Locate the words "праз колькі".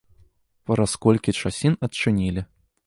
0.71-1.37